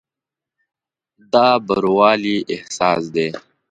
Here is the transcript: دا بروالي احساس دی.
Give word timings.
دا 1.33 1.47
بروالي 1.67 2.37
احساس 2.53 3.03
دی. 3.15 3.27